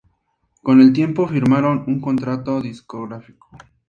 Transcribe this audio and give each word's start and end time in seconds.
Con 0.63 0.81
el 0.81 0.93
tiempo, 0.93 1.27
firmaron 1.27 1.83
un 1.85 2.01
contrato 2.01 2.59
discográfico. 2.59 3.51